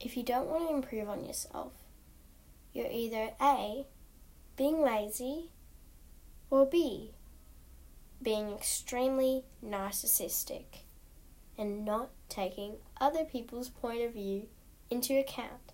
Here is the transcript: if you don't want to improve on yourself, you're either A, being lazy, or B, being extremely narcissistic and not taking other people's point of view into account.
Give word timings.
if 0.00 0.16
you 0.16 0.22
don't 0.22 0.48
want 0.48 0.68
to 0.68 0.74
improve 0.74 1.08
on 1.08 1.24
yourself, 1.24 1.72
you're 2.72 2.90
either 2.90 3.30
A, 3.40 3.86
being 4.56 4.82
lazy, 4.82 5.50
or 6.50 6.66
B, 6.66 7.12
being 8.22 8.50
extremely 8.52 9.44
narcissistic 9.64 10.84
and 11.58 11.84
not 11.84 12.10
taking 12.28 12.76
other 13.00 13.24
people's 13.24 13.68
point 13.68 14.02
of 14.02 14.14
view 14.14 14.48
into 14.90 15.18
account. 15.18 15.69